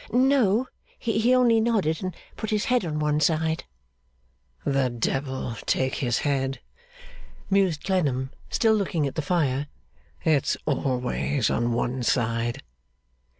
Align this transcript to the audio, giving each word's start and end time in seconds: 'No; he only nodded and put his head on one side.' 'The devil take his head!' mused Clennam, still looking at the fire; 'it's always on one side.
'No; 0.11 0.67
he 0.97 1.35
only 1.35 1.59
nodded 1.61 2.01
and 2.01 2.15
put 2.35 2.49
his 2.49 2.65
head 2.65 2.83
on 2.83 2.97
one 2.97 3.19
side.' 3.19 3.65
'The 4.65 4.89
devil 4.97 5.55
take 5.67 5.93
his 5.97 6.17
head!' 6.25 6.59
mused 7.51 7.83
Clennam, 7.83 8.31
still 8.49 8.73
looking 8.73 9.05
at 9.05 9.13
the 9.13 9.21
fire; 9.21 9.67
'it's 10.25 10.57
always 10.65 11.51
on 11.51 11.73
one 11.73 12.01
side. 12.01 12.63